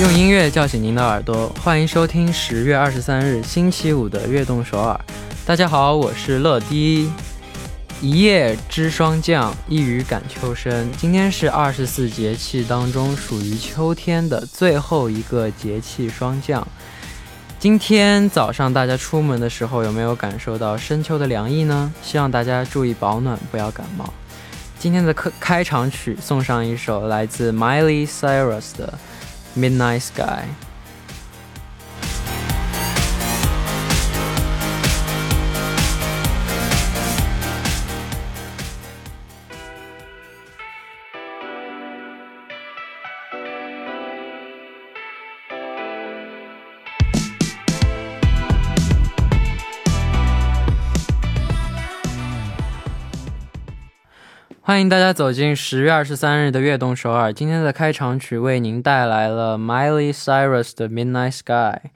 [0.00, 4.98] 用音乐叫醒您的耳朵，欢迎收听十月二十三日星期五的悦动首尔。
[5.44, 7.10] 大家好，我是乐迪。
[8.00, 10.88] 一叶知霜降，一雨感秋深。
[10.96, 16.64] 今天是二十四节气当中属于秋天的最后一个节气——霜降。
[17.58, 21.92] 今天早上大家出门的时候，有没有感受到深秋的凉意呢？
[22.04, 24.14] 希望大家注意保暖，不要感冒。
[24.78, 28.96] 今天的开开场曲送上一首来自 Miley Cyrus 的。
[29.58, 30.67] Midnight Sky。
[54.67, 57.33] 欢迎大家走进十月二十三日的悦动首尔。
[57.33, 61.89] 今天的开场曲为您带来了 Miley Cyrus 的 Midnight Sky。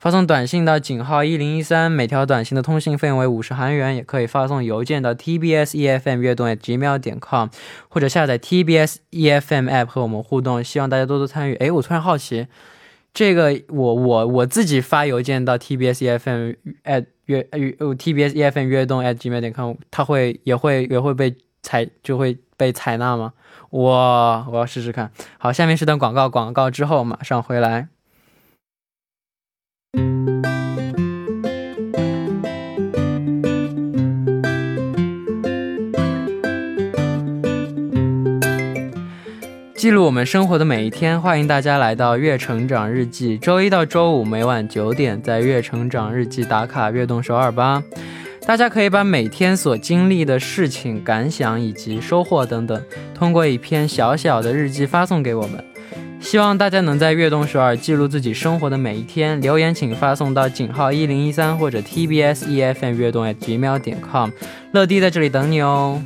[0.00, 3.96] 发送短信到井号一零一三，每条短信的通信费用为五十韩元。
[3.96, 7.48] 也可以发送邮件到 tbs efm 悦动 gmail 点 com，
[7.88, 10.62] 或者下载 tbs efm app 和我们互动。
[10.62, 11.54] 希望大家多多参与。
[11.56, 12.46] 哎，我突然好奇，
[13.12, 23.33] 这个我我我自己发邮件到 tbs efm at 悦呃 tbs efm 悦动 at gmail 点 com，它会也会也会被采就会 被采纳吗？
[23.69, 25.11] 我我要试试看。
[25.37, 27.87] 好，下面是段广告，广告之后马上回来。
[39.75, 43.37] 记录我们生活的每一天，欢迎大家来到《月成长日记》。
[43.41, 47.83] 周一到周五每晚九点，在《月成长日记》打卡悦动首尔吧。
[48.45, 52.81] 大家可以把每天所经历的事情、感想以及收获等等，
[53.13, 55.63] 通过一篇小小的日记发送给我们。
[56.19, 59.39] 希望大家能在悦动首尔记录自己生活的每一天。
[59.41, 64.29] 留言请发送到井号一零一三或者 TBS EFM 悦动 gmail 点 com。
[64.71, 66.01] 乐迪在这里等你哦。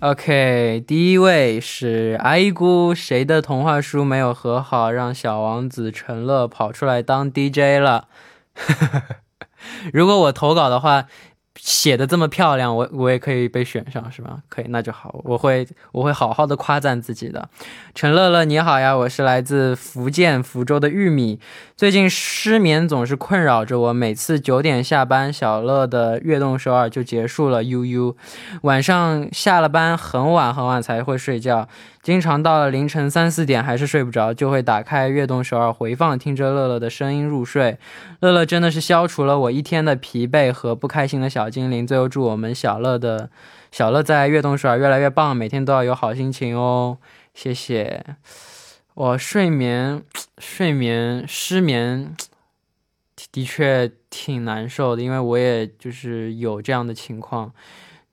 [0.00, 8.08] OK，第一位是阿姨姑，谁的童话书没有和好，让小王子陈乐跑出来当 DJ 了？
[9.92, 11.06] 如果我投稿的话。
[11.56, 14.38] 写的这么漂亮，我我也可以被选上是吧？
[14.48, 17.48] 可以，那就好，我会我会好好的夸赞自己的。
[17.94, 21.40] 陈乐乐你好呀，我是来自福建福州的玉米，
[21.76, 28.14] 最近失眠总是困扰着我，每次九点下班，小乐的悦动首尔就结束了，悠悠，
[28.62, 31.68] 晚上下了班很晚很晚才会睡觉。
[32.06, 37.78] 经常到了凌晨三四点还是睡不着，就会打开悦动首尔回放，听着乐乐的声音入睡。
[38.20, 41.84] 乐乐真的是消除了我一天的疲惫和不开心的小精灵。
[41.84, 43.28] 最后祝我们小乐的
[43.72, 46.98] 小乐在悦动首尔越来越棒，每天都要有好心情哦。
[47.34, 48.04] 谢谢。
[48.94, 50.00] 我睡眠
[50.38, 52.14] 睡眠失眠
[53.32, 57.52] 的确挺难受的，因为我也就是有这样的情况。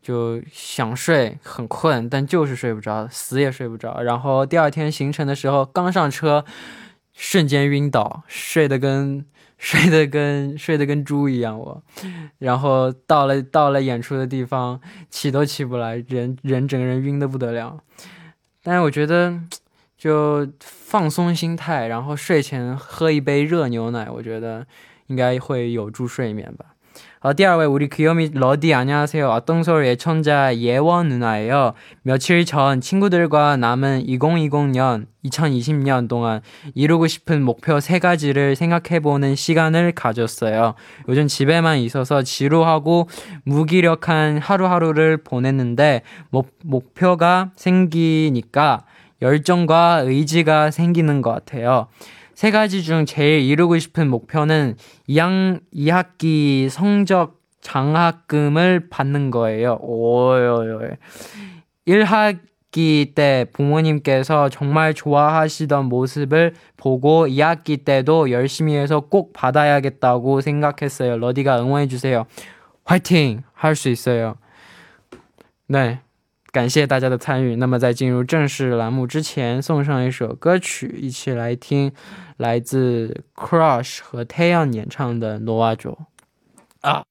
[0.03, 4.01] 就想睡，很困，但就是睡不着，死也睡不着。
[4.01, 6.43] 然后第二天行程的时候，刚上车，
[7.13, 9.25] 瞬间晕倒，睡得跟
[9.57, 11.57] 睡得跟睡得跟猪一样。
[11.57, 11.81] 我，
[12.39, 17.79] 然后到了到了演出的地方，起都起不来，人人整个人晕得不得了。
[18.61, 19.39] 但是我觉得，
[19.97, 24.67] 就放松心态，然后睡前喝一杯热牛奶，我觉得
[25.07, 26.72] 应该会有助睡眠吧。
[27.22, 29.28] 어, 第二位 우리 귀요미 러디 안녕하세요.
[29.28, 31.72] 어떤서울 예천자 예원 누나예요.
[32.02, 36.40] 며칠 전 친구들과 남은 2020년, 2020년 동안
[36.74, 40.74] 이루고 싶은 목표 세 가지를 생각해보는 시간을 가졌어요.
[41.08, 43.08] 요즘 집에만 있어서 지루하고
[43.44, 48.84] 무기력한 하루하루를 보냈는데 목, 목표가 생기니까
[49.20, 51.88] 열정과 의지가 생기는 것 같아요.
[52.33, 54.75] 세 가지 중 제일 이루고 싶은 목표는
[55.07, 59.77] 2학, 2학기 성적 장학금을 받는 거예요.
[59.81, 60.95] 오요요.
[61.87, 71.17] 1학기 때 부모님께서 정말 좋아하시던 모습을 보고 2학기 때도 열심히 해서 꼭 받아야겠다고 생각했어요.
[71.17, 72.25] 러디가 응원해주세요.
[72.85, 73.43] 화이팅!
[73.53, 74.35] 할 수 있어요.
[75.67, 76.01] 네.
[76.53, 77.55] 感谢大家的参与。
[77.55, 81.91] 那么在进入正式栏目之前，送上一首歌曲，一起来听
[82.37, 85.97] 来自 Crush 和 Taylor 演唱的《Noa Jo》
[86.81, 87.03] 啊。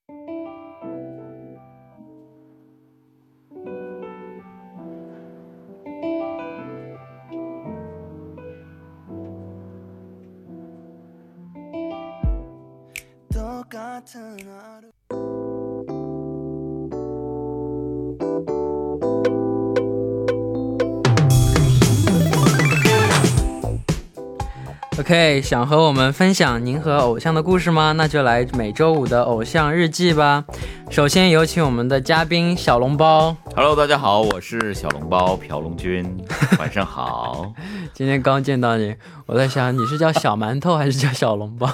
[25.12, 27.92] OK，想和我们分享您和偶像的故事吗？
[27.92, 30.42] 那就来每周五的偶像日记吧。
[30.88, 33.36] 首先有请我们的嘉宾小笼包。
[33.54, 36.02] Hello，大家好，我是小笼包朴龙君，
[36.58, 37.52] 晚上好。
[37.92, 41.68] 今天刚见到你，我在想你是叫小馒头还是叫小笼包？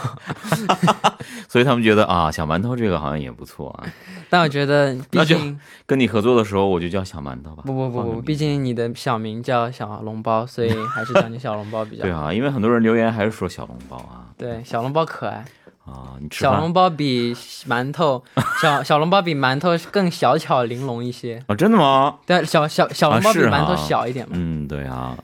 [1.46, 3.86] 所以他们觉得啊，小馒头这个好像也不错啊。
[4.30, 7.62] 但我觉得， 毕竟 跟你合作的时候，我就叫小馒头吧。
[7.66, 12.08] 不不不不，毕竟你的小名叫小笼包，所以还是叫你小笼包比较好。
[12.08, 15.44] 对啊，因为很多人留言还是说小笼包啊对，小笼包可爱，
[15.84, 17.34] 啊，你吃饭小笼包比
[17.66, 18.22] 馒头
[18.60, 21.42] 小小笼包比馒头更小巧玲珑一些。
[21.46, 21.54] 啊？
[21.56, 22.18] 真的吗？
[22.26, 24.32] 对，小小小笼包比馒头小一点嘛。
[24.36, 25.16] 嗯，对啊，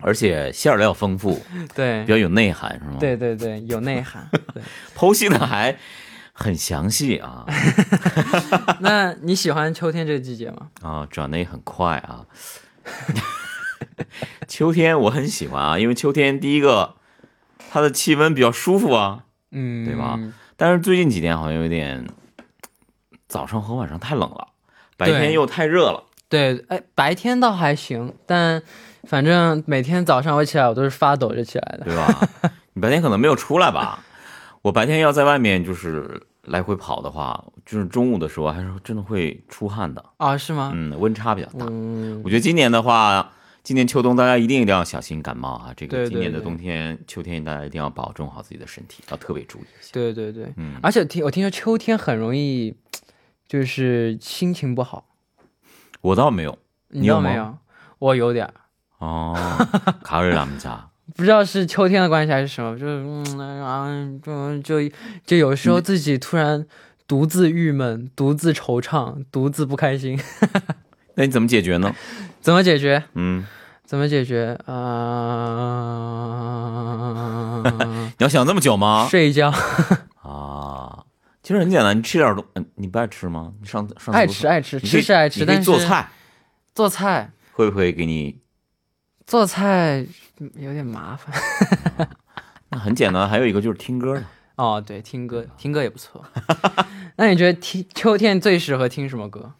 [0.00, 1.38] 而且馅料丰富，
[1.74, 4.26] 对比较有内涵，是吗？，对对对，有内涵。
[4.54, 4.62] 对，
[4.96, 5.76] 剖析的还
[6.40, 7.44] 很详细啊
[8.78, 10.68] 那你喜欢秋天这个季节吗？
[10.82, 12.24] 啊，转的也很快啊。
[14.46, 16.94] 秋天我很喜欢啊，因为秋天第一个
[17.70, 20.18] 它的气温比较舒服啊，嗯，对吧？
[20.56, 22.06] 但是最近几天好像有点，
[23.28, 24.48] 早上和晚上太冷了，
[24.96, 26.04] 白天又太热了。
[26.28, 28.62] 对，哎，白天倒还行，但
[29.04, 31.84] 反正每天早上我起来我都是发抖着起来的。
[31.84, 32.28] 对吧？
[32.74, 34.04] 你白天可能没有出来吧？
[34.68, 40.04] 我白天要在外面就是来回跑的话，就是中午的时候还是真的会出汗的。
[40.18, 40.72] 啊，是吗？
[40.74, 41.64] 嗯，温差比较大。
[41.70, 43.32] 嗯，我觉得今年的话，
[43.62, 45.72] 今年秋冬大家一定一定要小心感冒啊！
[45.74, 49.88] 这个今年的对冬天、秋天大家一定要保重好自己的身体，要特别注意一下。
[49.92, 52.76] 对对对，嗯，而且听我听说秋天很容易，
[53.46, 55.06] 就是心情不好，
[56.02, 57.58] 我倒没有你你有吗知道没有？
[58.00, 58.52] 我有点儿。
[58.98, 59.34] 哦，
[60.04, 60.87] 卡尔兰家。
[61.18, 63.88] 不知道是秋天的关系还是什么，就是嗯啊，
[64.22, 64.88] 就就
[65.26, 66.64] 就有时候自己突然
[67.08, 70.16] 独自郁闷、独自惆怅、独自不开心，
[71.16, 71.92] 那你怎么解决呢？
[72.40, 73.02] 怎么解决？
[73.14, 73.44] 嗯，
[73.84, 74.56] 怎么解决？
[74.66, 74.74] 啊、
[78.16, 79.08] 你要想这么久吗？
[79.10, 79.52] 睡一觉，
[80.22, 81.02] 啊，
[81.42, 83.52] 其实很简单，你吃点东，嗯，你不爱吃吗？
[83.60, 86.08] 你上上爱吃爱吃，吃是爱吃，但是做菜
[86.76, 88.38] 做菜会不会给你？
[89.28, 90.06] 做菜
[90.56, 91.34] 有点麻烦。
[92.70, 94.22] 那很简单，还有一个就是听歌了。
[94.56, 96.24] 哦，对，听歌听歌也不错。
[97.16, 99.52] 那你觉得听秋天最适合听什么歌？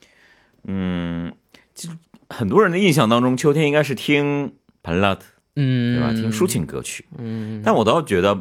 [0.64, 1.30] 嗯，
[1.74, 1.90] 就
[2.30, 5.18] 很多人的印象当中，秋天应该是听 ballad，
[5.56, 6.14] 嗯，对吧？
[6.14, 7.04] 听抒情歌曲。
[7.18, 8.40] 嗯，但我倒觉得，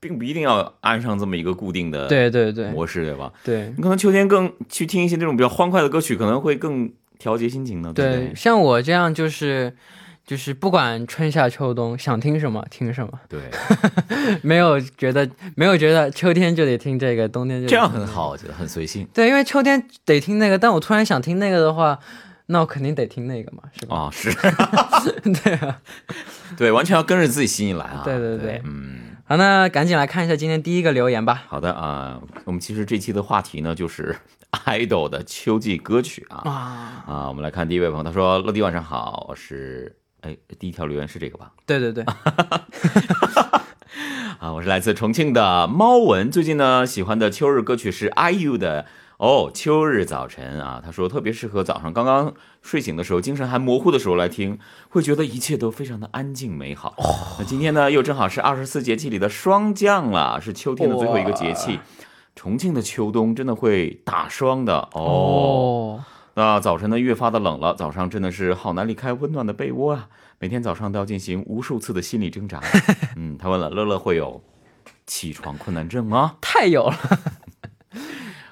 [0.00, 3.32] 并不一定要安上这么一个固定的对对对模式，对吧？
[3.44, 9.76] 对你可能秋天更去听一些这种比较欢快的歌曲，可能会更调节心情呢，对，像我这样就是
[10.26, 13.40] 就是不管春夏秋冬，想听什么听什么，对，
[14.42, 21.98] 没有觉得没有觉得秋天就得听这个，冬天就得这样很好，我觉得很随性对，因为秋天得听那个，但我突然想听那个的话，
[22.46, 23.96] 那我肯定得听那个嘛，是吧？
[23.96, 24.32] 啊，是，
[25.44, 25.80] 对啊。
[26.56, 28.02] 对，完全要跟着自己心意来啊。
[28.04, 29.00] 对对对嗯。
[29.26, 31.44] 好，那赶紧来看一下今天第一个留言吧。
[31.48, 34.14] 好的啊、我们其实这期的话题呢，就是
[34.66, 41.52] idol 的秋季歌曲啊啊，啊，我们来看第一位朋友，他说：“乐迪晚上好，我是哎，第一条留言是这个吧？
[41.66, 42.02] 对对对，
[44.38, 56.96] 啊， 我是来自重庆的猫文，最近呢喜欢的秋日歌曲是 IU 的。”哦，秋日早晨啊，他说特别适合早上刚刚睡醒的时候，精神还模糊的时候来听，会觉得一切都非常的安静美好。
[57.38, 61.78] 那今天呢，又正好是二十四节气里的霜降了，是秋天的最后一个节气。
[62.34, 66.02] 重庆的秋冬真的会打霜的哦。
[66.02, 66.04] 哦，
[66.36, 70.08] 那早晨呢越发的冷了，早上真的是好难离开温暖的被窝啊！
[70.40, 72.60] 每天早上都要进行无数次的心理挣扎。
[73.16, 74.42] 嗯，他问了，乐乐会有
[75.06, 76.36] 起床困难症吗？
[76.40, 76.98] 太有了。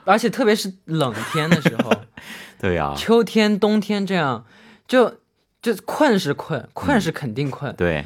[0.04, 1.92] 而且特别是冷天的时候，
[2.58, 4.44] 对呀、秋天、冬天这样，
[4.86, 5.18] 就
[5.60, 7.74] 就困是困，困是肯定困。
[7.76, 8.04] 对，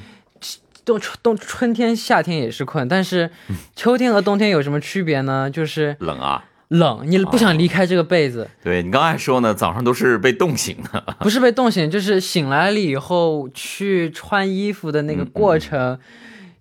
[0.85, 3.31] 冬春冬春天、夏天也是困，但是
[3.77, 5.51] 秋天和冬天有什么区别呢？
[5.51, 6.45] 就是冷啊。
[6.69, 11.03] 冷，你不想离开这个被子，对你刚才说呢，早上都是被冻醒的。
[11.21, 15.99] 不是被冻醒，就是醒来了以后去穿衣服的那个过程，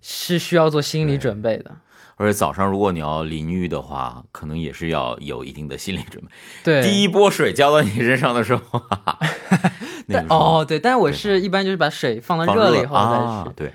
[0.00, 1.72] 是需要做心理准备的。
[2.18, 6.30] 而且早上如果你要淋浴的话，可能也是要有一定的心理准备。
[6.64, 8.80] 对，第一波水浇到你身上的时候，
[10.06, 13.72] 那个时候哦，对，但是我是一般就是把水放到热了以后再去。，啊对，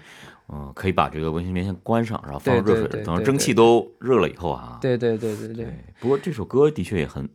[0.52, 5.86] 嗯，可以把这个温馨棉先关上，然后放对热水，等蒸汽都热了以后啊，对对对对对对。
[6.00, 7.30] 不过这首歌的确也很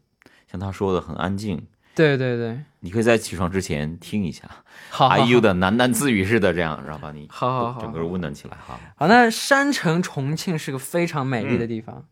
[0.51, 4.49] 像他说的很安静，对对对，你可以在起床之前听一下
[4.93, 8.79] IU 的喃喃自语似的这样，然后把你好好好整个温暖起来哈。
[8.97, 9.07] 好。
[9.09, 12.05] 那山城重庆是个非常美丽的地方，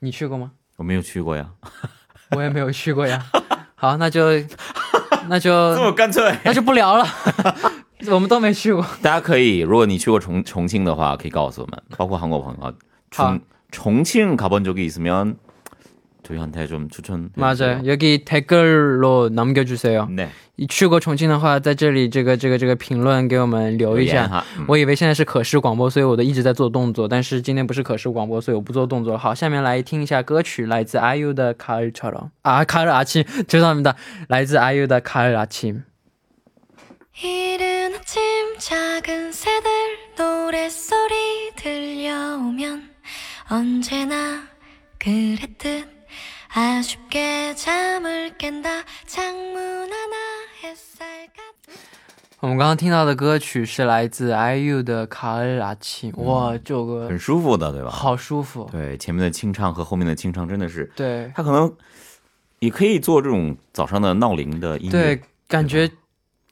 [0.00, 0.52] 你去过吗？
[0.76, 1.52] 我没有去过呀，
[2.36, 3.24] 我也没有去过呀。
[3.74, 4.30] 好，那就
[5.28, 6.36] 那就 这么干脆。
[6.44, 7.06] 那就不聊了，
[8.11, 8.85] 我们都没去过。
[9.01, 12.73] 大家可以，如果你去过重重庆的话，可以告诉我们，包括韩国朋友啊。
[13.15, 13.41] 好 종,
[13.71, 15.37] 重庆 가본 적이 있으면
[16.23, 17.29] 저희한테 좀 추천.
[17.35, 17.81] 맞아요.
[17.85, 20.07] 여기 댓글로 남겨주세요.
[20.09, 20.27] 네.
[20.57, 24.27] 你去过重庆的话，在这里这个这个这个评论给我们留一下。
[24.27, 24.45] 哈。
[24.57, 27.07] 嗯我以为现在是可视广播，所以我都一直在做动作。
[27.07, 29.17] 但是今天不是可视广播，所以我不做动作。
[29.17, 33.95] 好，下面来听一下歌曲，来自 IU 的《卡尔처럼》啊，卡尔阿침 죄송합니다。
[34.27, 35.81] 来自 IU 的《卡尔阿침》。
[37.23, 38.21] 이른 아침
[38.59, 39.69] 작은 새들
[40.17, 42.89] 노랫소리 들려오면
[43.49, 44.43] 언제나
[44.99, 45.87] 그랬듯
[46.53, 50.15] 아쉽게 잠을 깬다 창문 하나
[50.63, 51.77] 햇살 가득
[52.39, 57.89] 我们刚刚听到的歌曲是来自 IU 的《卡尔阿침》，哇，这首歌很舒服的，对吧？
[57.89, 58.69] 好舒服。
[58.71, 61.75] 对，前面的清唱和后面的清唱真的是，对它可能
[62.59, 64.91] 也可以做这种早上的闹铃的音乐。
[64.91, 65.89] 对，感觉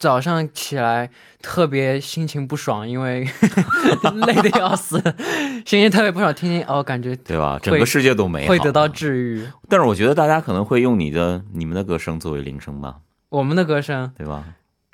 [0.00, 1.11] 早上起来
[1.42, 3.28] 特别心情不爽，因为
[4.26, 4.97] 累的要死，
[5.66, 7.59] 心情特别不爽，听听哦，感觉对吧？
[7.62, 8.88] 整个世界都美好，会得到。
[8.88, 9.47] 治愈。
[9.69, 12.97] 但是我觉得大家可能会用你的你们的歌声作为铃声吧，
[13.28, 14.42] 我们的歌声，对吧？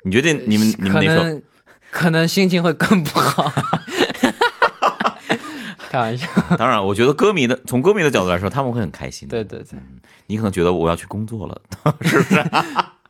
[0.03, 1.15] 你觉得你们你们可？
[1.15, 1.41] 能
[1.89, 3.49] 可能心情会更不好。
[5.89, 9.41] 开玩笑，当然，我觉得歌迷的从歌迷的角度来说，他们会很开心的。
[9.41, 9.79] 对对对，
[10.25, 11.61] 你可能觉得我要去工作了，
[12.01, 12.43] 是不是？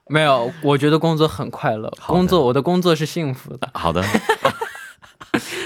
[0.08, 4.02] 没有，我觉得工作很快乐，好的工作我的工作是幸福的，好的，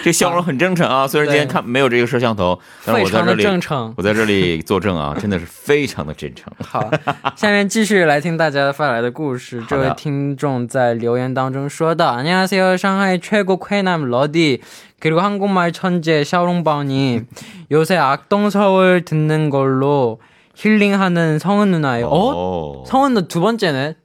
[0.05, 1.09] 这笑容很真诚啊。
[1.09, 3.95] 虽然今天对看没有这个摄像头，但是非常的我在这里，正常。
[3.97, 6.53] 我在这里作证啊， 真的是非常的真诚。
[6.61, 6.89] 好，
[7.35, 9.65] 下面继续来听大家发来的故事。
[9.69, 14.61] 这好的位听众在留言当中说道：“안녕하세요，上海최고 쾌남 러디
[15.01, 17.27] 그리고 한국말 천재 샤오롱바오님
[17.73, 20.21] 요새 악동서울 듣는 걸로
[20.55, 22.07] 힐링하는 성은 누나예요.
[22.07, 22.33] 어?
[22.33, 23.97] 哦， 성은 누나 두 번째네.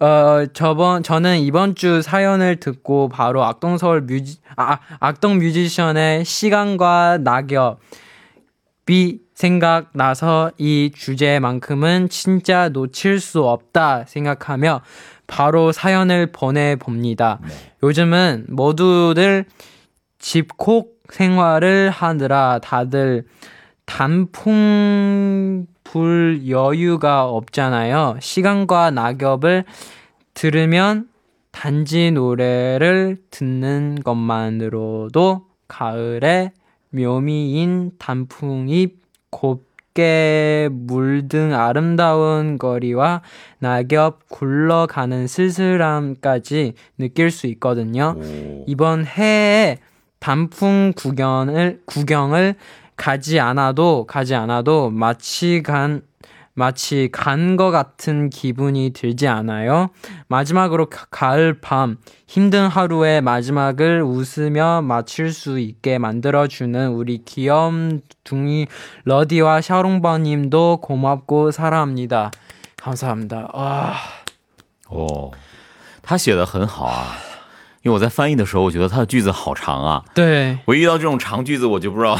[0.00, 7.78] 어 저번 저는 이번 주 사연을 듣고 바로 악동서울 뮤지 아 악동 뮤지션의 시간과 낙엽이
[9.34, 14.82] 생각나서 이 주제만큼은 진짜 놓칠 수 없다 생각하며
[15.26, 17.40] 바로 사연을 보내봅니다.
[17.42, 17.48] 네.
[17.82, 19.46] 요즘은 모두들
[20.18, 23.24] 집콕 생활을 하느라 다들
[23.86, 28.16] 단풍 불 여유가 없잖아요.
[28.20, 29.64] 시간과 낙엽을
[30.34, 31.08] 들으면
[31.52, 36.52] 단지 노래를 듣는 것만으로도 가을의
[36.90, 39.00] 묘미인 단풍잎
[39.30, 43.22] 곱게 물든 아름다운 거리와
[43.58, 48.16] 낙엽 굴러가는 쓸쓸함까지 느낄 수 있거든요.
[48.16, 48.64] 오.
[48.66, 49.78] 이번 해에
[50.18, 52.54] 단풍 구경을 구경을
[52.95, 56.01] 가지 않아도 가지 않아도 마치 간
[56.55, 59.91] 마치 간 것 같은 기분이 들지 않아요?
[60.27, 61.95] 마지막으로 가, 가을 밤
[62.27, 68.67] 힘든 하루의 마지막을 웃으며 마칠 수 있게 만들어주는 우리 귀염 둥이
[69.05, 72.31] 러디와 샤롱버님도 고맙고 사랑합니다.
[72.75, 73.51] 감사합니다.
[73.53, 73.93] 와,
[74.89, 75.31] 哦，
[76.01, 77.15] 他写的很好啊，
[77.83, 80.03] 因为我在翻译的时候，我觉得他的句子好长啊。
[80.13, 82.19] 对我一遇到这种长句子，我就不知道，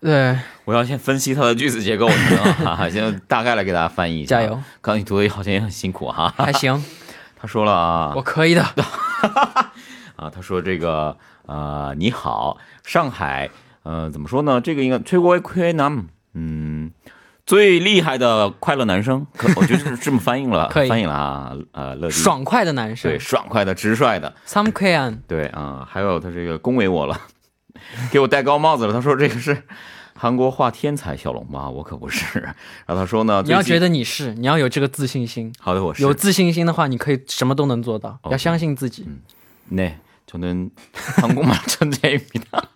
[0.00, 4.36] 对，我要先分析它的句子结构，才能啊，先 大概来给大家翻译一下。
[4.36, 4.50] 加油！
[4.80, 6.82] 刚刚你读的好像也很辛苦哈、还行，
[7.34, 8.62] 他说了啊，我可以的。
[10.16, 11.16] 啊，他说这个
[11.46, 13.50] 呃，你好，上海，
[13.82, 14.60] 呃，怎么说呢？
[14.60, 16.90] 这个应该최고의쾌남，嗯，
[17.44, 27.20] 最厉害的快乐男生，可我觉得是这么翻译了，可以翻译了啊，呃，乐迪，爽快的男生对，，爽快的、直率的， 삼쾌한 对啊，还有他这个恭维我了，
[28.11, 28.93] 给我戴高帽子了。
[28.93, 29.63] 他说这个是
[30.13, 31.69] 韩国画天才小龙吗？
[31.69, 32.39] 我可不是。
[32.85, 35.53] 然后他说呢，你要觉得你是，你要有这个自信心。
[35.59, 38.19] 好的，我是有自信心的话，你可以什么都能做到。
[38.29, 39.05] 要相信自己。
[39.71, 39.93] 네,
[40.30, 40.70] 저는
[41.20, 42.68] 한국말 천재입니다.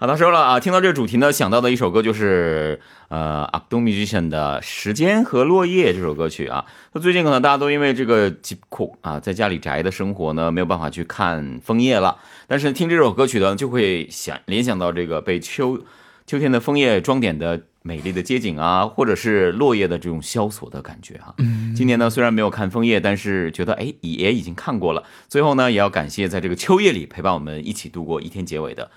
[0.00, 6.64] 啊，他说了啊，听到这个主题呢，想到的一首歌就是呃，Akdong Musician 的《时间和落叶》这首歌曲啊。
[6.92, 12.16] 那最近可能大家都因为这个疾苦啊，在家里宅的生活呢，没有办法去看枫叶了。
[12.48, 15.78] 但是听这首歌曲呢，就会想联想到这个被秋
[16.26, 21.34] 秋天的枫叶装点的美丽的街景啊，或者是落叶的这种萧索的感觉啊。
[21.74, 25.02] 今年呢虽然没有看枫叶，但是觉得哎也已经看过了。
[25.28, 28.90] 最后呢，也要感谢在这个秋夜里陪伴我们一起度过一天结尾的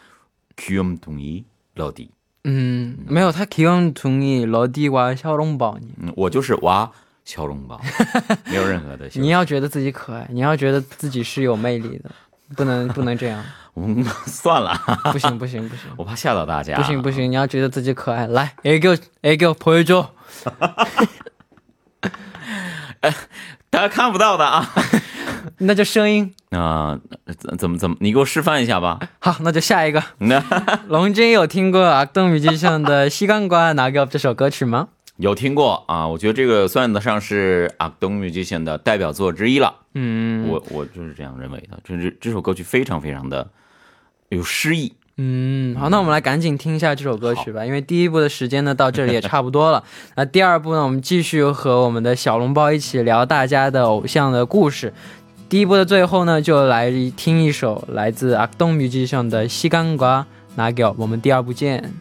[0.56, 1.44] q m 统一
[1.76, 2.12] 老弟。
[2.46, 5.94] 嗯，没有，他귀염둥이 러디와小笼包你。
[6.02, 6.92] 嗯，我就是哇
[7.24, 7.80] 小笼包，
[8.48, 12.12] 没有任何的修你要觉得自己可爱，你要觉得自己是有魅力的，
[12.58, 13.42] 不能不能这样，
[13.76, 14.78] 嗯，算了，
[15.14, 16.76] 不行不行不行我怕吓到大家。
[16.76, 20.06] 不行不行，你要觉得自己可爱，来애교애교보여줘，
[23.01, 23.15] 哎
[23.71, 24.69] 大家看不到的啊。
[25.59, 26.33] 那就声音。
[26.51, 26.99] 啊
[27.39, 28.99] 怎怎么怎么你给我示范一下吧。
[29.19, 30.01] 好那就下一个。
[30.01, 34.89] 哈 哈龙君有听过阿东米金香的西瓜刮哪个这首歌曲吗？
[35.17, 39.75] 有听过啊我觉得这个算得上是阿东米金香的代表作之一了。
[39.95, 40.49] 嗯。
[40.49, 43.49] 我我就是这样认为的就是这首歌曲非常非常的
[44.29, 44.95] 有诗意。
[45.21, 49.83] 嗯，好，那我们来赶紧听一下这首歌曲吧，因为第一部的时间呢，到这里也差不多了。
[50.15, 54.93] 那第二部呢，我们继续和我们的小笼包一起聊大家的偶像的故事。
[55.49, 60.21] 第一部的最后呢，就来听一首来自阿东笔记上的《西干瓜》，
[60.55, 60.95] 拿给我。
[60.99, 61.93] 我们第二部见。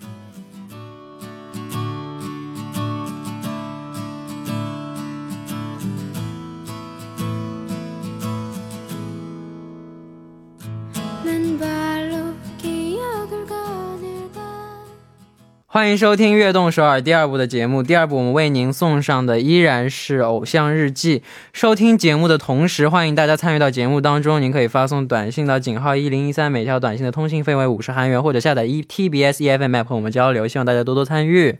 [15.70, 17.84] 欢迎收听《悦动首尔》第二部的节目。
[17.84, 21.20] 第二部我们为您送上的依然是《偶像日记》。
[21.52, 24.42] 收听节目的同时，欢迎大家参与到节目当中。
[24.42, 30.48] 您可以发送短信到井号一零一三，每条短信的通信费为五十韩元，或者下载 E TBS EFM app 和我们交流。
[30.48, 31.58] 希望大家多多参与。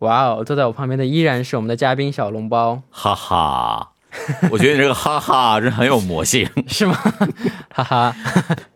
[0.00, 3.91] 哇哦，坐在我旁边的依然是我们的嘉宾小笼包，哈哈，
[4.50, 6.48] 我觉得你这个哈哈真很有魔性。
[6.68, 6.94] 是吗？
[7.72, 8.14] 哈哈，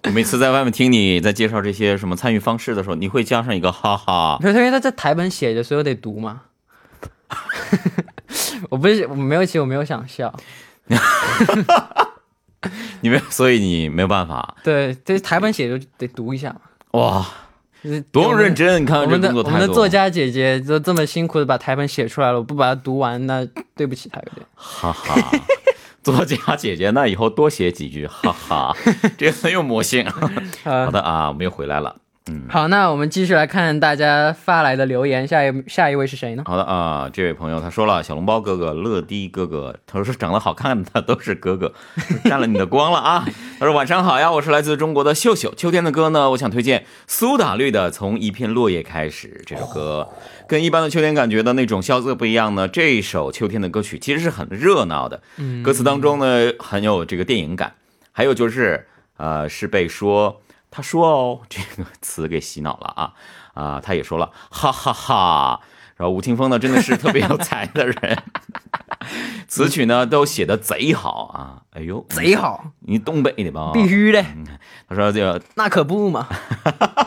[0.05, 4.39] 我每次在外面听你在介绍这些什么参与方式的时候，你会加上一个哈哈。
[4.43, 6.43] 因为他在台本写着，所以我得读嘛。
[8.71, 10.35] 我不是，我没有，其实我没有想笑。
[13.01, 14.57] 你没有，所以你没有办法。
[14.65, 16.61] 对，这台本写着就得读一下嘛。
[16.93, 17.29] 哇，就是
[18.11, 18.83] 多么认真！
[18.83, 19.29] 你看我们的。
[19.35, 24.47] 我们的作家姐姐都这么辛苦的把台本写出来了，我不把它读完，那对不起她有点。
[24.55, 25.15] 哈哈，
[26.03, 28.77] 作家姐姐，那以后多写几句，哈哈，
[29.17, 30.05] 这很有魔性。
[30.11, 30.29] 好
[30.65, 31.97] 呃，的啊，我们又回来了。
[32.49, 36.43] 好，那我们继续来看大家发来的留言，下一下一位是谁呢？
[36.45, 41.73] 好的啊，这位朋友他说了，小笼包哥哥、乐迪哥哥，他说长得好看的都是哥哥，
[42.25, 43.25] 占了你的光了啊。
[43.61, 45.55] 他说晚上好呀，我是来自中国的秀秀。
[45.55, 50.09] 秋天的歌呢，我想推荐苏打绿的《从一片落叶开始》这首歌，
[50.49, 52.67] 跟一般的秋天感觉的那种萧瑟不一样呢。
[52.67, 55.23] 这首秋天的歌曲其实是很热闹的，
[55.63, 57.75] 歌词当中呢很有这个电影感，
[58.11, 60.41] 还有就是呃是被说。
[60.77, 63.15] 他说哦，这个词给洗脑了啊
[63.55, 63.81] 啊！
[63.81, 65.59] 他也说了，哈哈哈
[65.97, 68.23] 然后吴青峰呢，真的是特别有才的人，
[69.49, 71.63] 词曲呢都写的贼好啊！
[71.71, 73.71] 哎呦，贼好，你东北的吧？
[73.73, 74.23] 必须的，
[74.87, 76.29] 他说这个，那可不嘛。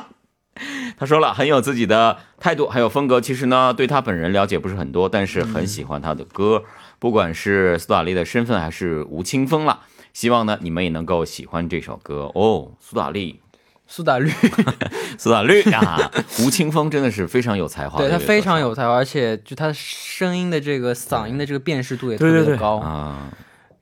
[0.97, 3.21] 他说了很有自己的态度，还有风格。
[3.21, 6.63] 其实呢，对他本人了解不是很多，但是很喜欢他的歌，
[6.97, 9.81] 不管是苏打绿的身份还是吴青峰了。
[10.11, 12.71] 希望呢你们也能够喜欢这首歌哦。
[12.79, 13.39] 苏打绿，
[13.91, 14.31] 苏打绿，
[15.17, 22.77] 苏打绿啊，吴青峰真的是非常有才华对他非常有才华，而且就他声音的这个嗓音的这个辨识度也特别的高。
[22.77, 23.29] 啊。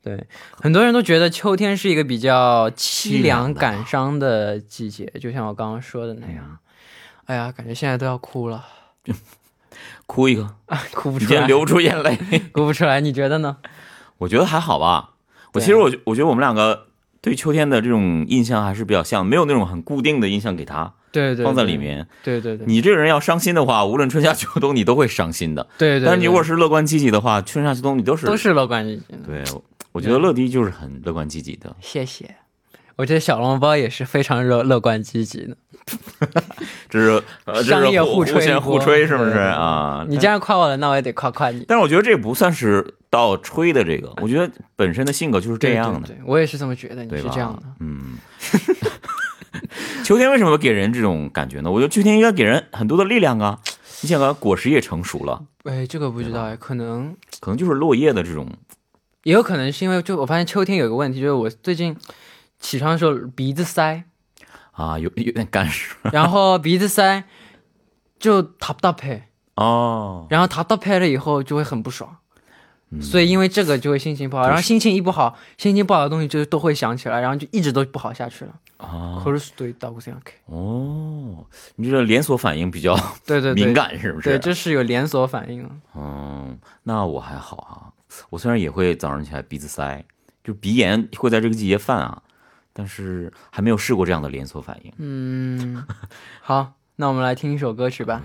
[0.01, 0.25] 对，
[0.61, 6.57] 很多人都觉得秋天是一个比较凄凄凉感伤的季节，就像我刚刚说的那样。
[7.25, 8.63] 哎呀，感觉现在都要哭了，
[10.07, 10.55] 哭一个，
[10.95, 12.15] 哭不出来，流出眼泪。
[12.53, 13.57] 哭不出来，你觉得呢？
[14.19, 15.09] 我觉得还好吧。
[15.53, 16.86] 我其实我觉我觉得我们两个
[17.27, 21.77] 对秋天的这种印象还是比较像，没有那种很固定的印象给他对对，对放在里。
[21.77, 22.07] 面。
[22.23, 25.67] 对对对，你这个人要伤心的话，无论春夏秋冬，你都会伤心的。
[25.77, 29.43] 对对，但是你如果是是乐观积极的话，春夏秋冬你都是都是乐观积极的，对。
[29.91, 32.35] 我觉得乐迪就是很乐观积极的，谢谢。
[32.97, 35.57] 我觉得小笼包也是非常乐乐观积极的。
[36.89, 40.05] 这是呃商业互互吹互吹，是不是啊？
[40.07, 41.65] 你既然夸我了，那我也得夸夸你。
[41.67, 47.17] 但是我觉得这不算是到吹的这个，我觉得本身的性格就是这样的对，对对我也是这么觉得，你？
[47.17, 47.63] 是这样的。
[47.79, 48.17] 嗯。
[50.03, 51.71] 秋天为什么给人这种感觉呢？
[51.71, 53.59] 我觉得秋天应该给人很多的力量啊！
[54.01, 58.47] 你想啊，果实也成熟了，哎，这个不知道哎，可能可能就是落叶的这种
[59.23, 61.97] 也有可能是因为，就我发现秋天有个问题，就是我最近
[62.59, 64.03] 起床的时候鼻子塞，
[64.76, 67.24] 啊，有 有点干湿然后鼻子塞
[68.18, 69.22] 就답답해，
[69.56, 70.26] 哦。
[70.30, 72.16] 然后답답해了以后就会很不爽，
[73.00, 78.52] 所以因为这个就会心情不好，就是然后心情一不好，心情不好的东西就都会想起来，然后就一直都不好下去了。
[78.78, 80.42] 啊 그럴수도있다고생각해。
[80.46, 81.46] 哦，
[81.76, 84.30] 你这连锁反应比较对对对，敏感，是不是？
[84.30, 85.70] 对，这是有连锁反应的。
[85.94, 87.92] 嗯，那我还好啊。
[88.28, 90.04] 我虽然也会早上起来鼻子塞，
[90.42, 92.22] 就鼻炎会在这个季节犯啊，
[92.77, 94.93] 但是还没有试过这样的连锁反应。
[94.99, 95.83] 嗯，
[96.41, 98.21] 好，那我们来听一首歌曲吧。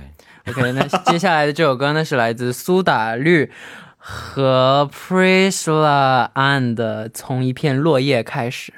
[0.46, 3.50] OK，那接下来的这首歌呢是来自苏打绿
[3.96, 6.74] 和 Priscilla and
[7.14, 8.72] 《从一片落叶开始》。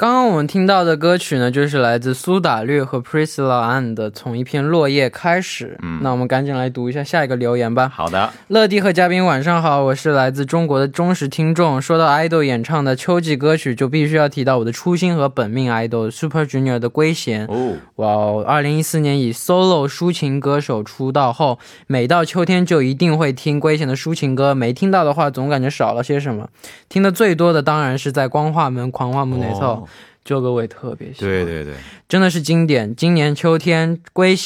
[0.00, 5.76] 刚刚我们听到的歌曲呢，就是来自苏打绿和 Priscilla Ann 的《从一片落叶开始》。
[5.82, 7.90] 嗯那我们赶紧来读一下下一个留言吧。
[7.92, 11.82] 好的，乐迪和嘉宾晚上好，我是来自中国的忠实听众。
[11.82, 17.46] 说到 idol 演唱的秋季歌曲，就必须要提到我的初心和本命 idol Super Junior 的龟贤。
[17.46, 18.44] 哦，哇哦！
[18.46, 21.58] 二零一四年以 solo 抒情歌手出道后，
[21.88, 26.48] 每到秋天就一定会听龟贤的抒情歌，没听到的话总感觉少了些什么。
[26.88, 29.87] 听的最多的当然是在光化门狂化木内凑，哦
[30.24, 31.30] 这个我也特别喜欢。
[31.30, 31.74] 对对对，
[32.08, 32.94] 真的是经典。
[32.94, 34.36] 今年秋天归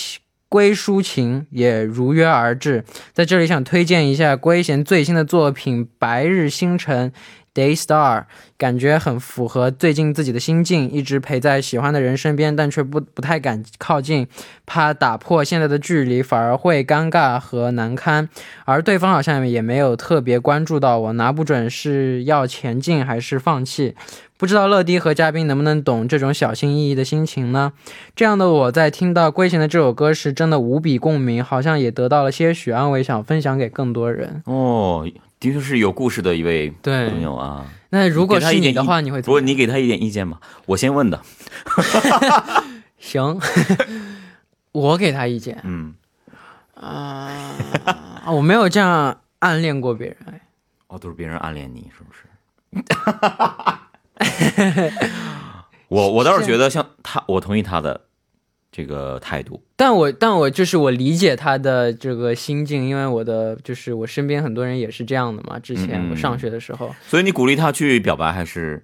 [0.49, 7.11] 归抒情也如约而至，在这里想推荐一下圭贤最新的作品《白日星辰》
[7.55, 8.25] （Day Star），
[8.57, 14.27] 感觉很符合最近自己的心境，一直陪在喜欢的人身边，但却不不太敢靠近，
[14.67, 18.29] 怕打破现在的距离，反而会尴尬和难堪。
[18.65, 23.95] 而对方好像也没有特别关注到我，拿不准是要前进还是放弃。
[24.39, 27.73] 不知道乐迪和嘉宾能不能懂这种小心翼翼的心情呢？
[28.17, 34.43] 这样的我在听到龟贤的这首歌时，真的无比共鸣，好像也得到了些许安慰，想分享给更多人。
[34.47, 35.07] 哦，
[35.43, 37.67] 的确是有故事的一位朋友啊。
[37.91, 39.41] 那如果是你的话，你会怎不过？
[39.41, 41.21] 你给他一点意见吧，我先问的。
[43.01, 43.41] 行，
[44.71, 45.95] 我给他意见嗯，
[46.75, 47.57] 啊，
[48.29, 50.17] 我没有这样暗恋过别人。
[50.27, 50.41] 哎
[50.87, 52.23] 哦，都是别人暗恋你，是不是？
[55.89, 58.03] 我我倒是觉得像他，我同意他的
[58.73, 59.63] 这个态度。
[59.77, 65.59] 但我但我就是我理解他的这个心境，因为我的就是我身边很多人也是这样的嘛。
[65.59, 68.83] 之前我上学的时候、所以你鼓励他去表白，还是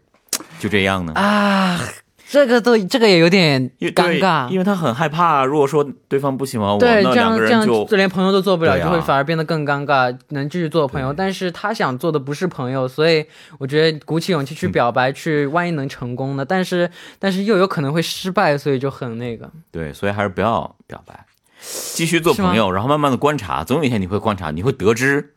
[0.60, 1.12] 就这样呢？
[1.14, 1.80] 啊，
[2.30, 10.14] 这个都这个也有点尴尬对，因为他很害怕，如果说对方不喜欢我，对，这那两样这样个人就就连朋友都做不了，啊就会反而变得更尴尬。
[10.28, 13.24] 能继续做朋友，但是他想做的不是朋友，所以
[13.58, 16.44] 我觉得鼓起勇气去表白，去万一能成功呢？
[16.44, 19.50] 但是但是又有可能会失败，所以就很那个。
[19.70, 21.24] 对，所以还是不要表白，
[21.60, 25.32] 继续做朋友，然后慢慢的观察，总有一天你会观察，你会得知，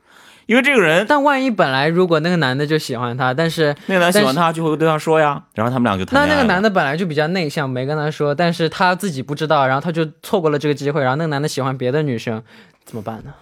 [0.52, 12.44] 因为这个人但万一本来如果那个男的就喜欢她，但是那个男喜欢她，就会对她说呀，然后他们俩就谈那那个男的本来就比较内向，没跟她说，但是他自己不知道，然后他就错过了这个机会，然后那个男的喜欢别的女生，
[12.84, 13.34] 怎么办呢？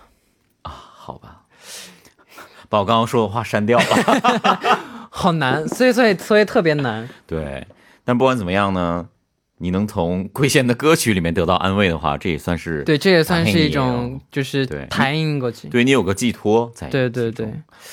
[0.61, 1.37] 啊好吧，
[2.69, 4.59] 把我刚刚说的话删掉了。
[5.09, 7.09] 好难，所以所以所以特别难。
[7.25, 7.65] 对，
[8.05, 9.07] 但不管怎么样呢，
[9.59, 16.87] 你能从龟仙的歌曲里面得到安慰的话，这也算是对，这也算是一种就是弹音过去，对,你有个寄托在。
[16.87, 17.45] 对对对，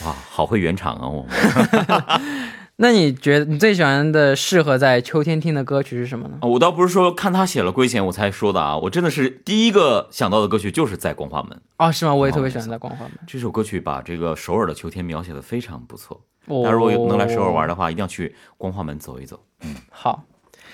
[0.04, 1.08] 哇，好会圆场啊！
[1.08, 1.26] 我。
[2.78, 6.38] 那你觉得你最喜欢的适合在秋天听的歌曲是什么呢？
[6.42, 12.14] 我倒不是说看他写了圭贤我才说的啊，我真的是第一个想到的歌曲就是在光华门哦，是吗？
[12.14, 13.12] 我也特别喜欢在光华门。
[13.26, 19.42] 这首歌曲把这个首尔的秋天描写的非常不错，大家如果能来首尔玩的话，一定要去光华门走一走。
[19.62, 20.22] 嗯，好。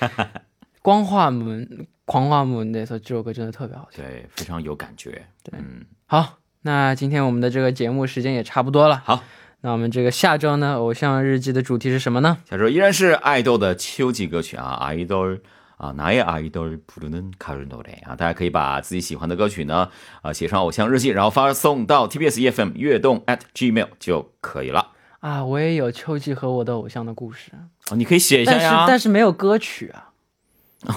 [0.81, 4.03] 光化门、狂化门那首这首歌真的特别好听。
[4.03, 5.25] 对，非常有感觉。
[5.43, 9.01] 对嗯，好，那今天我们的这个节目时间也差不多了。
[9.05, 9.23] 好，
[9.61, 12.37] 那我们这个下周呢，偶像日记的主题是什么呢？
[12.49, 15.37] 下周依然是爱豆的秋季歌曲啊，爱豆
[15.77, 19.89] 啊，나의아이돌부르는가을노래啊，大家可以把自己喜欢的歌曲呢，
[20.21, 24.93] 啊，写上偶像日记，然后发送到 TBS EFM 悦动 at gmail 就可以了。
[25.19, 27.51] 啊，我也有秋季和我的偶像的故事，
[27.91, 28.85] 哦你可以写一下但是呀。
[28.87, 30.09] 但是没有歌曲啊，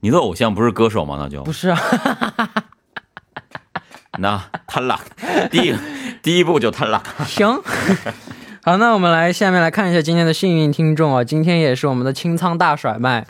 [0.00, 1.18] 你的偶像不是歌手吗？
[1.20, 1.78] 那就不是啊。
[4.18, 4.98] 那탈락，
[5.50, 5.74] 第一
[6.22, 7.00] 第一步就탈락。
[7.26, 7.62] 行，
[8.64, 13.26] 好，那我们来下面来看一下今天的幸运听众啊，今天也是我们的清仓大甩卖。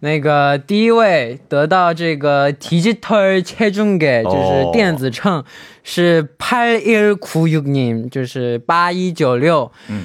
[0.00, 5.44] 那个第一位得到这个 digital 체중계，就是电子秤，
[5.82, 9.72] 是8 1 9 6님，就是八一九六。
[9.88, 10.04] 嗯，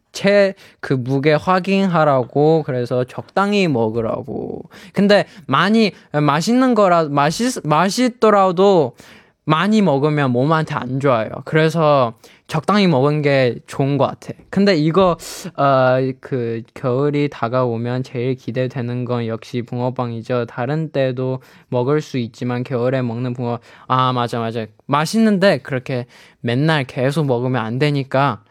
[0.11, 4.63] 체그 무게 확인하라고 그래서 적당히 먹으라고.
[4.93, 8.95] 근데 많이 맛있는 거라 맛있 맛있더라도
[9.43, 11.29] 많이 먹으면 몸한테 안 좋아요.
[11.45, 12.13] 그래서
[12.47, 14.33] 적당히 먹은 게 좋은 것 같아.
[14.49, 15.17] 근데 이거
[15.55, 20.45] 어그 겨울이 다가오면 제일 기대되는 건 역시 붕어빵이죠.
[20.45, 26.05] 다른 때도 먹을 수 있지만 겨울에 먹는 붕어 아 맞아 맞아 맛있는데 그렇게
[26.41, 28.43] 맨날 계속 먹으면 안 되니까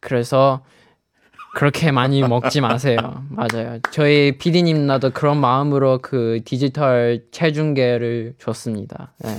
[0.00, 0.62] 그래서
[1.55, 2.97] 그렇게 많이 먹지 마세요.
[3.29, 3.79] 맞아요.
[3.91, 9.13] 저희 PD님 나도 그런 마음으로 그 디지털 체중계를 줬습니다.
[9.23, 9.35] 네.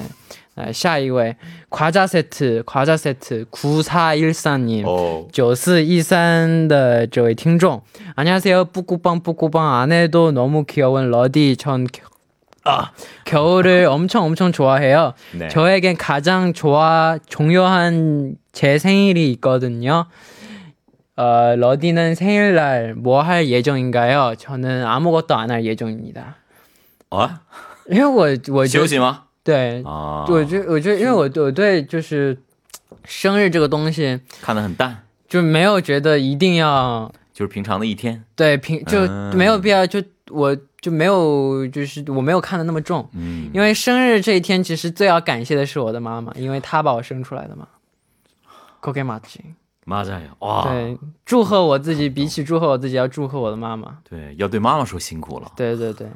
[0.57, 1.37] 네, 下一位
[1.71, 7.81] 과자 세트 과자 세트 9414님 哦，九四一三的这位听众，
[8.17, 8.67] 안녕하세요.
[8.67, 12.03] 뿌꾸빵 뿌꾸빵 안 해도 너무 귀여운 러디 전 겨,
[12.65, 12.91] 아,
[13.25, 15.15] 겨울을 엄청 엄청 좋아해요.
[15.39, 15.49] 네.
[15.49, 20.07] 저에겐 가장 좋아 중요한 제 생일이 있거든요.
[21.17, 24.37] 어, 러디는 생일날 뭐 할 예정인가요?
[24.39, 26.37] 저는 아무것도 안 할 예정입니다.
[27.11, 27.43] 啊，
[27.89, 29.25] 因为我我觉得休息吗？
[29.45, 32.39] 对，啊，我觉我觉得因为我我对就是
[33.05, 38.25] 生日这个东西看得很淡，就没有觉得一定要就是平常的一天。
[38.35, 47.67] 对平就嗯没有必要就我就没有就是我没有看的那么重，嗯，因为生日这一天其实最要感谢的是我的妈妈，因为她把我生出来的嘛。
[48.81, 49.41] 고개맞지。
[49.85, 53.99] 妈在呀，哇，对，祝贺我自己，比起祝贺我自己，要祝贺我的妈妈。
[54.09, 55.51] 对，要对妈妈说辛苦了。
[55.57, 56.07] 对对对，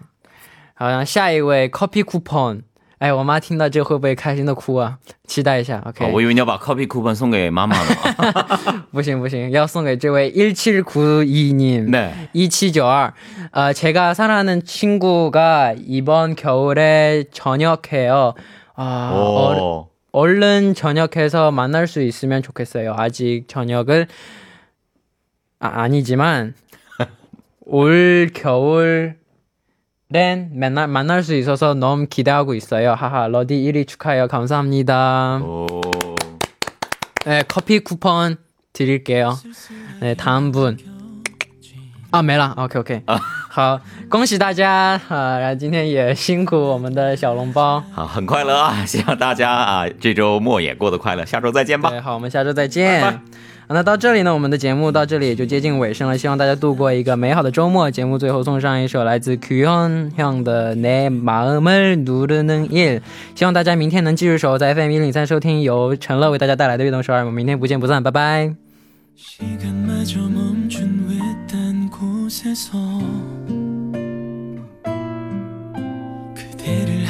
[0.74, 2.62] 好，然后下一位 copy coupon，
[2.98, 4.98] 哎，我妈听到这会不会开心的哭啊？
[5.26, 8.84] 期待一下，OK？、啊我以为你要把 copy coupon 送给妈妈呢。
[8.92, 12.12] 不行不行，要送给这位一七九一님 네.
[12.32, 13.12] 2792.
[13.52, 18.34] 어, 제가 사랑하는 친구가 이번 겨울에 전역해요.
[18.76, 22.93] 아, 얼, 오, 얼른 전역해서 만날 수 있으면 좋겠어요.
[22.97, 24.07] 아직 전역을
[25.59, 26.55] 아, 아니지만
[27.65, 29.15] 올 겨울엔
[30.53, 32.93] 만날, 만날 수 있어서 너무 기대하고 있어요.
[32.93, 34.27] 하하, 러디 1위 축하해요.
[34.27, 35.41] 감사합니다.
[35.43, 35.67] 오,
[37.25, 38.37] 네, 커피 쿠폰
[38.73, 39.37] 드릴게요.
[39.99, 40.98] 네, 다음 분.
[42.10, 42.54] 아, 没了.
[42.56, 43.02] OK, OK.
[43.50, 45.38] 好，恭喜大家啊！
[45.38, 47.82] 然后今天也辛苦我们的小笼包。
[47.92, 48.84] 好，很快乐啊！
[48.86, 51.90] 希望大家啊这周末也过得快乐，下周再见吧。
[51.90, 53.00] 对，好，我们下周再见。
[53.00, 53.20] 拜拜啊
[53.68, 56.18] 那到这里呢，我们的节目到这里也就接近尾声了。
[56.18, 57.90] 希望大家度过一个美好的周末。
[57.90, 63.00] 节目最后送上一首来自 규현 형的《내마음을누르는 일》。
[63.34, 67.20] 希望大家明天能继续守在 FM 一零三收听由陈乐为大家带来的悦动首尔。
[67.20, 68.54] 我们明天不见不散，拜拜。
[72.39, 72.77] 곳에서
[76.33, 77.05] 그대를